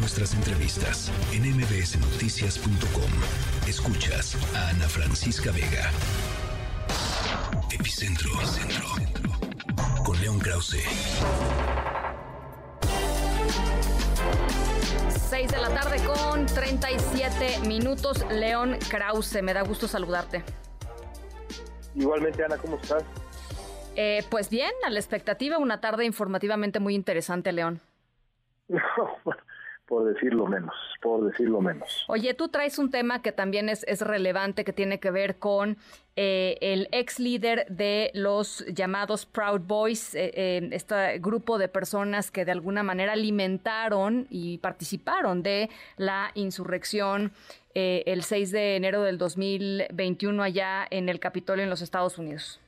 [0.00, 3.10] nuestras entrevistas en mbsnoticias.com.
[3.68, 5.90] Escuchas a Ana Francisca Vega.
[7.70, 8.86] Epicentro, Epicentro.
[10.02, 10.82] Con León Krause.
[15.28, 18.24] 6 de la tarde con 37 minutos.
[18.30, 20.42] León Krause, me da gusto saludarte.
[21.94, 23.04] Igualmente, Ana, ¿cómo estás?
[23.96, 27.82] Eh, pues bien, a la expectativa, una tarde informativamente muy interesante, León.
[29.90, 30.72] por decirlo menos,
[31.02, 32.04] por decirlo menos.
[32.06, 35.78] Oye, tú traes un tema que también es, es relevante, que tiene que ver con
[36.14, 42.44] eh, el ex líder de los llamados Proud Boys, eh, este grupo de personas que
[42.44, 47.32] de alguna manera alimentaron y participaron de la insurrección
[47.74, 52.60] el 6 de enero del 2021 allá en el Capitolio en los Estados Unidos.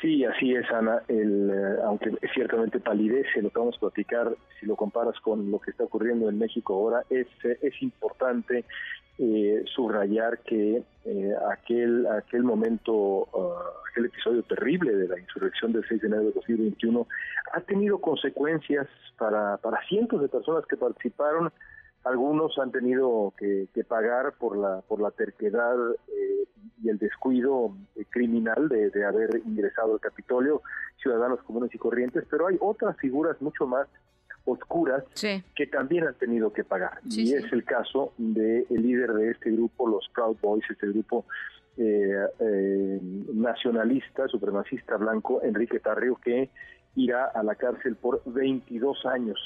[0.00, 1.02] Sí, así es, Ana.
[1.08, 5.58] El, eh, aunque ciertamente palidece lo que vamos a platicar, si lo comparas con lo
[5.58, 8.64] que está ocurriendo en México ahora, es, es importante
[9.20, 15.84] eh, subrayar que eh, aquel aquel momento, ah, aquel episodio terrible de la insurrección del
[15.88, 17.04] 6 de enero de 2021
[17.52, 18.86] ha tenido consecuencias
[19.18, 21.50] para, para cientos de personas que participaron.
[22.04, 25.74] Algunos han tenido que, pagar por la por la terquedad
[26.82, 30.62] y el descuido eh, criminal de, haber ingresado al Capitolio,
[31.02, 33.88] ciudadanos comunes y corrientes, pero hay otras figuras mucho más
[34.44, 35.04] oscuras
[35.54, 37.00] que también han tenido que pagar.
[37.04, 41.26] y es el caso del líder de este grupo, los Proud Boys, este grupo
[41.76, 42.98] eh, eh,
[43.34, 46.48] nacionalista, supremacista blanco, Enrique Tarrio, que
[46.96, 49.38] irá a la cárcel por 22 años.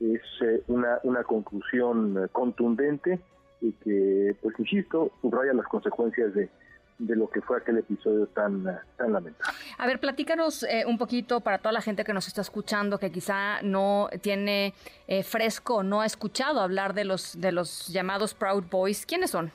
[0.00, 0.22] Es
[0.66, 3.20] una, una conclusión contundente
[3.60, 6.50] y que, pues insisto, subraya las consecuencias de,
[6.98, 8.64] de lo que fue aquel episodio tan,
[8.96, 9.56] tan lamentable.
[9.78, 13.10] A ver, platícanos eh, un poquito para toda la gente que nos está escuchando, que
[13.10, 14.74] quizá no tiene
[15.06, 19.06] eh, fresco, no ha escuchado hablar de los, de los llamados Proud Boys.
[19.06, 19.50] ¿Quiénes son?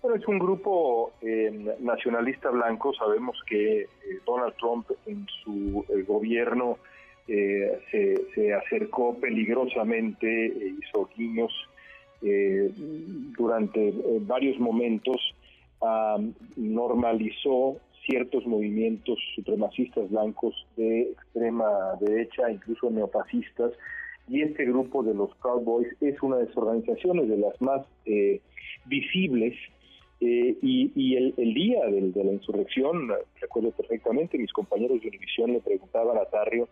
[0.00, 2.94] Bueno, es un grupo eh, nacionalista blanco.
[2.94, 3.88] Sabemos que
[4.24, 6.78] Donald Trump en su gobierno
[7.28, 10.46] se, se, acercó peligrosamente,
[10.80, 11.52] hizo guiños
[13.36, 15.20] durante varios momentos
[16.56, 21.68] normalizó ciertos movimientos supremacistas blancos de extrema
[22.00, 23.72] derecha, incluso neofascistas,
[24.28, 28.40] y este grupo de los Cowboys es una de sus organizaciones, de las más eh,
[28.86, 29.54] visibles.
[30.20, 33.08] Eh, y, el, día de la insurrección,
[33.40, 36.68] recuerdo perfectamente, mis compañeros de Univisión le preguntaban a Tarrio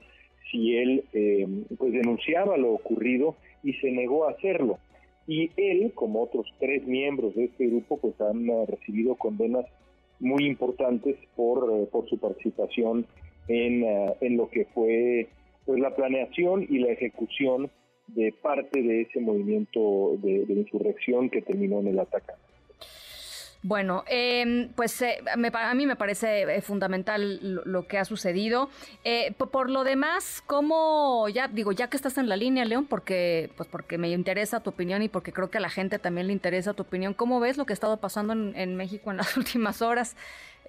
[0.51, 1.47] si él eh,
[1.79, 4.79] pues denunciaba lo ocurrido y se negó a hacerlo
[5.27, 9.67] y él, como otros tres miembros de este grupo, pues han eh, recibido condenas
[10.21, 13.07] muy importantes por, eh, por su participación
[13.49, 15.29] en, eh, en lo que fue
[15.65, 17.71] pues la planeación y la ejecución
[18.07, 22.33] de parte de ese movimiento de, insurrección que terminó en el ataque.
[23.62, 28.71] Bueno, em, pues eh, a mí me parece eh, fundamental lo, que ha sucedido.
[29.05, 33.50] Eh, por, lo demás, ¿cómo, ya digo, ya que estás en la línea, León, porque,
[33.56, 36.33] pues porque me interesa tu opinión y porque creo que a la gente también le
[36.33, 39.83] interesa tu opinión, ¿cómo ves lo que ha estado pasando en, México en las últimas
[39.83, 40.16] horas?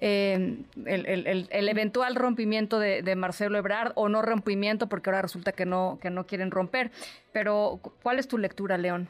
[0.00, 5.66] Em, el, eventual rompimiento de, de, Marcelo Ebrard o no rompimiento porque ahora resulta que
[5.66, 6.92] no que no quieren romper
[7.32, 9.08] pero ¿cuál es tu lectura León?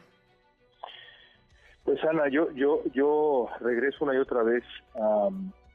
[1.83, 4.63] Pues Ana, yo yo yo regreso una y otra vez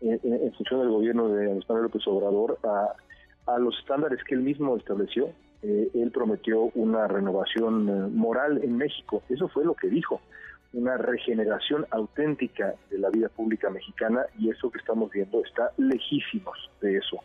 [0.01, 4.77] en, función del gobierno de Andrés Manuel López Obrador a, los estándares que él mismo
[4.77, 5.31] estableció.
[5.63, 9.23] Eh, él prometió una renovación moral en México.
[9.29, 10.21] Eso fue lo que dijo,
[10.75, 16.71] una regeneración auténtica de la vida pública mexicana y eso que estamos viendo está lejísimos
[16.81, 17.19] de eso.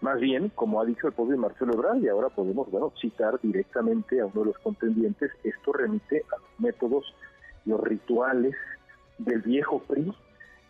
[0.00, 4.20] Más bien, como ha dicho el pobre Marcelo Ebrard, y ahora podemos bueno, citar directamente
[4.20, 7.14] a uno de los contendientes, esto remite a los métodos
[7.68, 8.54] los rituales
[9.18, 10.12] del viejo PRI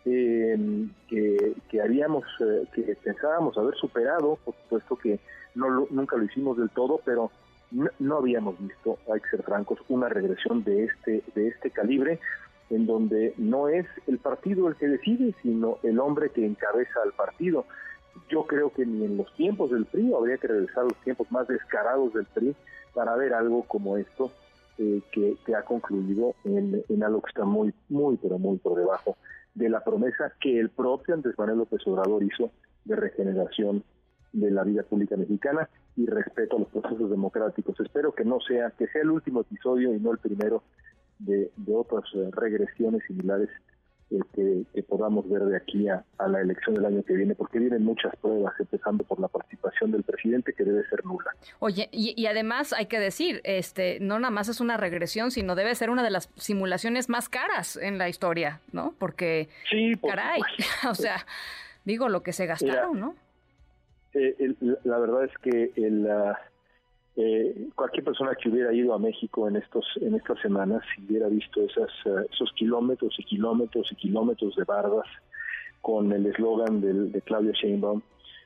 [0.05, 5.19] em, que, que eh, que pensábamos haber superado, por supuesto que
[5.55, 7.31] no nunca lo hicimos del todo, pero
[7.71, 12.19] no, habíamos visto, hay que ser francos, una regresión de este, de este calibre,
[12.69, 17.13] en donde no es el partido el que decide, sino el hombre que encabeza al
[17.13, 17.65] partido.
[18.29, 21.31] Yo creo que ni en los tiempos del PRI, habría que regresar a los tiempos
[21.31, 22.55] más descarados del PRI
[22.93, 24.31] para ver algo como esto,
[24.79, 29.17] eh, que, ha concluido en, algo que está muy, muy, pero muy por debajo
[29.53, 32.51] de la promesa que el propio Andrés Manuel López Obrador hizo
[32.85, 33.83] de regeneración
[34.31, 37.77] de la vida pública mexicana y respeto a los procesos democráticos.
[37.79, 40.63] Espero que no sea, que sea el último episodio y no el primero
[41.19, 43.49] de, otras eh, regresiones similares
[44.33, 48.15] que, podamos ver de aquí a, la elección del año que viene, porque vienen muchas
[48.17, 51.35] pruebas, empezando por la participación del presidente, que debe ser nula.
[51.59, 55.75] Oye, y, además hay que decir, este, no nada más es una regresión, sino debe
[55.75, 58.93] ser una de las simulaciones más caras en la historia, ¿no?
[58.97, 60.41] Porque, sí, caray,
[60.89, 61.25] o sea,
[61.85, 63.15] digo lo que se gastaron, ¿no?
[64.13, 66.07] Eh, la verdad es que el,
[67.21, 71.27] eh, cualquier persona que hubiera ido a México en estos en estas semanas y hubiera
[71.27, 75.05] visto esas eh, esos kilómetros y kilómetros y kilómetros de bardas
[75.81, 78.01] con el eslogan de Claudia Sheinbaum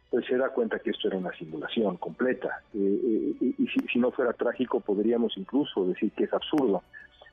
[0.10, 2.64] pues se da cuenta que esto era una simulación completa.
[2.74, 6.82] Eh, y si, no fuera trágico podríamos incluso decir que es absurdo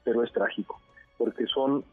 [0.05, 0.79] pero es trágico
[1.17, 1.85] porque son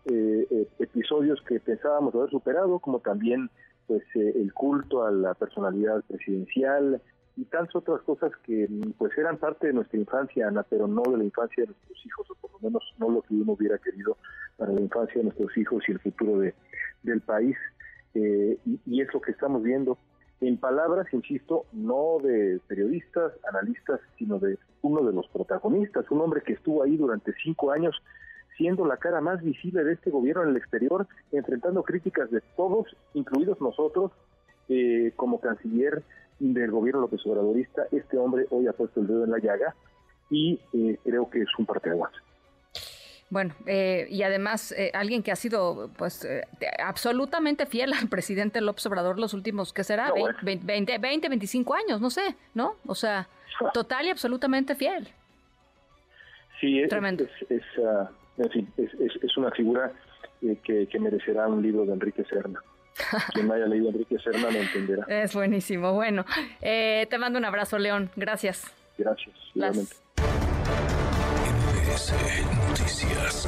[0.80, 3.50] episodios que pensábamos haber superado como también
[3.86, 7.02] pues el culto a la personalidad presidencial
[7.38, 8.68] y tantas otras cosas que
[8.98, 12.32] pues eran parte de nuestra infancia, Ana, pero no de la infancia de nuestros hijos,
[12.32, 14.18] o por lo menos no lo que uno hubiera querido
[14.58, 16.56] para la infancia de nuestros hijos y el futuro de,
[17.04, 17.56] del país.
[18.16, 20.00] Eh, y, es lo que estamos viendo
[20.42, 26.42] en palabras, insisto, no de periodistas, analistas, sino de uno de los protagonistas, un hombre
[26.42, 27.96] que estuvo ahí durante cinco años
[28.58, 32.88] siendo la cara más visible de este gobierno en el exterior, enfrentando críticas de todos,
[33.14, 34.12] incluidos nosotros,
[34.70, 36.02] eh, como canciller
[36.40, 39.76] del gobierno López Obradorista, este hombre hoy ha puesto el dedo en la llaga
[40.30, 42.12] y eh, creo que es un parteaguas.
[43.30, 46.26] Bueno, eh, y además eh, alguien que ha sido pues
[46.84, 50.14] absolutamente fiel al presidente López Obrador los últimos, ¿qué será?
[50.44, 52.76] 20, 20, 25 años, no sé, ¿no?
[52.86, 53.28] O sea,
[53.74, 55.10] total y absolutamente fiel.
[56.62, 57.26] Sí, es, Tremendo.
[57.50, 59.92] Es, ah, es, una figura
[60.42, 62.62] que, que merecerá un libro de Enrique Serna.
[63.34, 65.06] Quien haya leído Enrique Serna lo entenderá.
[65.24, 65.94] Es buenísimo.
[65.94, 66.26] Bueno,
[66.62, 68.10] eh, te mando un abrazo, León.
[68.16, 68.64] Gracias.
[68.98, 69.36] Gracias.
[69.54, 69.96] Igualmente.
[72.70, 73.48] Noticias.